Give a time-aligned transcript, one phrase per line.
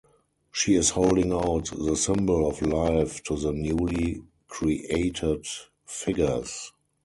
[0.51, 5.45] She is holding out the symbol of life to the newly created
[5.85, 6.71] figures.